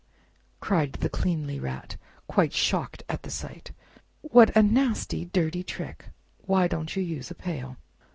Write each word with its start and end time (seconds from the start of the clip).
cried 0.59 0.93
the 0.93 1.09
cleanly 1.09 1.59
Rat, 1.59 1.95
quite 2.25 2.53
shocked 2.53 3.03
at 3.07 3.21
the 3.21 3.29
sight. 3.29 3.71
"What 4.21 4.57
a 4.57 4.63
nasty, 4.63 5.25
dirty 5.25 5.61
trick! 5.61 6.05
Why 6.39 6.67
don't 6.67 6.95
you 6.95 7.03
use 7.03 7.29
a 7.29 7.35
pail?" 7.35 7.77